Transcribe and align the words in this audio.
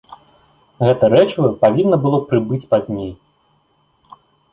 Гэта 0.85 1.09
рэчыва 1.13 1.49
павінна 1.65 1.99
было 2.05 2.17
прыбыць 2.31 2.61
пазней. 2.73 3.13